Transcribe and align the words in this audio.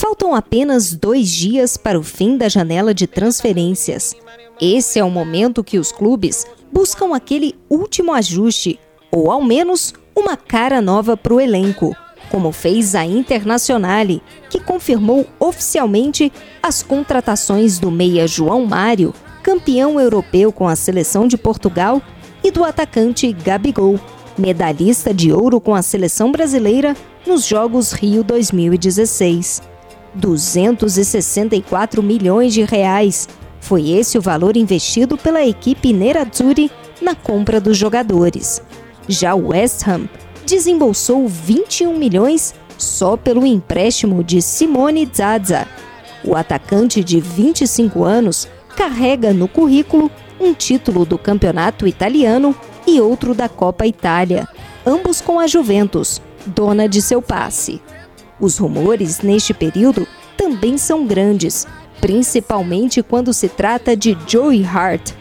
Faltam 0.00 0.32
apenas 0.32 0.94
dois 0.94 1.28
dias 1.28 1.76
para 1.76 1.98
o 1.98 2.04
fim 2.04 2.36
da 2.36 2.48
janela 2.48 2.94
de 2.94 3.04
transferências. 3.04 4.14
Esse 4.60 5.00
é 5.00 5.04
o 5.04 5.10
momento 5.10 5.64
que 5.64 5.76
os 5.76 5.90
clubes 5.90 6.46
buscam 6.70 7.16
aquele 7.16 7.56
último 7.68 8.12
ajuste, 8.12 8.78
ou 9.10 9.28
ao 9.28 9.42
menos 9.42 9.92
uma 10.14 10.36
cara 10.36 10.80
nova 10.80 11.16
para 11.16 11.34
o 11.34 11.40
elenco, 11.40 11.96
como 12.30 12.52
fez 12.52 12.94
a 12.94 13.04
Internazionale, 13.04 14.22
que 14.48 14.60
confirmou 14.60 15.26
oficialmente 15.40 16.32
as 16.62 16.80
contratações 16.80 17.80
do 17.80 17.90
meia 17.90 18.24
João 18.28 18.64
Mário, 18.66 19.12
campeão 19.42 19.98
europeu 19.98 20.52
com 20.52 20.68
a 20.68 20.76
seleção 20.76 21.26
de 21.26 21.36
Portugal, 21.36 22.00
e 22.44 22.52
do 22.52 22.62
atacante 22.62 23.32
Gabigol, 23.32 23.98
medalhista 24.38 25.12
de 25.12 25.32
ouro 25.32 25.60
com 25.60 25.74
a 25.74 25.82
seleção 25.82 26.30
brasileira 26.30 26.96
nos 27.26 27.44
Jogos 27.44 27.90
Rio 27.90 28.22
2016. 28.22 29.67
264 30.14 32.02
milhões 32.02 32.52
de 32.52 32.62
reais. 32.62 33.28
Foi 33.60 33.90
esse 33.90 34.16
o 34.18 34.22
valor 34.22 34.56
investido 34.56 35.16
pela 35.16 35.44
equipe 35.44 35.92
Nerazzurri 35.92 36.70
na 37.00 37.14
compra 37.14 37.60
dos 37.60 37.76
jogadores. 37.76 38.62
Já 39.08 39.34
o 39.34 39.48
West 39.48 39.86
Ham 39.86 40.08
desembolsou 40.46 41.28
21 41.28 41.96
milhões 41.96 42.54
só 42.76 43.16
pelo 43.16 43.44
empréstimo 43.44 44.22
de 44.22 44.40
Simone 44.40 45.10
Zaza. 45.14 45.66
O 46.24 46.34
atacante 46.34 47.02
de 47.02 47.20
25 47.20 48.04
anos 48.04 48.48
carrega 48.76 49.32
no 49.32 49.48
currículo 49.48 50.10
um 50.40 50.54
título 50.54 51.04
do 51.04 51.18
campeonato 51.18 51.86
italiano 51.86 52.54
e 52.86 53.00
outro 53.00 53.34
da 53.34 53.48
Copa 53.48 53.86
Itália, 53.86 54.48
ambos 54.86 55.20
com 55.20 55.38
a 55.38 55.46
Juventus, 55.46 56.22
dona 56.46 56.88
de 56.88 57.02
seu 57.02 57.20
passe. 57.20 57.82
Os 58.40 58.58
rumores 58.58 59.20
neste 59.20 59.52
período 59.52 60.06
também 60.36 60.78
são 60.78 61.06
grandes, 61.06 61.66
principalmente 62.00 63.02
quando 63.02 63.32
se 63.32 63.48
trata 63.48 63.96
de 63.96 64.16
Joey 64.26 64.64
Hart, 64.64 65.12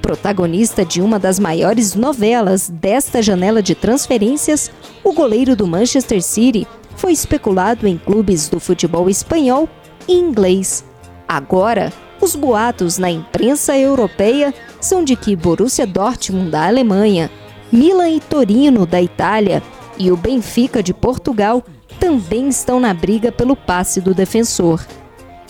protagonista 0.00 0.84
de 0.84 1.00
uma 1.00 1.18
das 1.18 1.38
maiores 1.38 1.94
novelas 1.94 2.68
desta 2.68 3.22
janela 3.22 3.62
de 3.62 3.74
transferências. 3.74 4.70
O 5.04 5.12
goleiro 5.12 5.54
do 5.54 5.66
Manchester 5.66 6.22
City 6.22 6.66
foi 6.96 7.12
especulado 7.12 7.86
em 7.86 7.96
clubes 7.96 8.48
do 8.48 8.58
futebol 8.58 9.08
espanhol 9.08 9.68
e 10.08 10.14
inglês. 10.14 10.84
Agora, 11.28 11.92
os 12.20 12.34
boatos 12.34 12.98
na 12.98 13.10
imprensa 13.10 13.76
europeia 13.76 14.54
são 14.80 15.04
de 15.04 15.16
que 15.16 15.36
Borussia 15.36 15.86
Dortmund 15.86 16.50
da 16.50 16.66
Alemanha, 16.66 17.30
Milan 17.70 18.10
e 18.10 18.20
Torino 18.20 18.86
da 18.86 19.00
Itália 19.00 19.62
e 19.98 20.10
o 20.10 20.16
Benfica 20.16 20.82
de 20.82 20.92
Portugal 20.92 21.64
também 21.98 22.48
estão 22.48 22.80
na 22.80 22.92
briga 22.92 23.30
pelo 23.30 23.56
passe 23.56 24.00
do 24.00 24.14
defensor. 24.14 24.84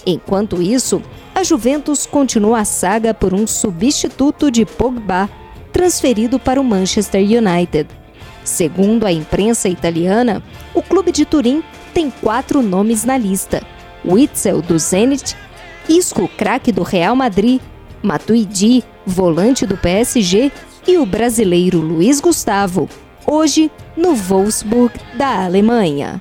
Enquanto 0.06 0.60
isso, 0.60 1.00
a 1.34 1.42
Juventus 1.42 2.06
continua 2.06 2.60
a 2.60 2.64
saga 2.64 3.14
por 3.14 3.32
um 3.32 3.46
substituto 3.46 4.50
de 4.50 4.64
Pogba, 4.64 5.28
transferido 5.72 6.38
para 6.38 6.60
o 6.60 6.64
Manchester 6.64 7.22
United. 7.22 7.88
Segundo 8.44 9.06
a 9.06 9.12
imprensa 9.12 9.68
italiana, 9.68 10.42
o 10.74 10.82
clube 10.82 11.12
de 11.12 11.24
Turim 11.24 11.62
tem 11.94 12.10
quatro 12.10 12.62
nomes 12.62 13.04
na 13.04 13.16
lista: 13.16 13.62
Witzel 14.04 14.60
do 14.60 14.78
Zenit, 14.78 15.36
Isco, 15.88 16.28
craque 16.36 16.72
do 16.72 16.82
Real 16.82 17.14
Madrid, 17.14 17.60
Matuidi, 18.02 18.84
volante 19.06 19.64
do 19.64 19.76
PSG, 19.76 20.50
e 20.86 20.98
o 20.98 21.06
brasileiro 21.06 21.78
Luiz 21.78 22.20
Gustavo, 22.20 22.88
hoje 23.26 23.70
no 23.96 24.14
Wolfsburg 24.14 24.92
da 25.16 25.44
Alemanha. 25.44 26.20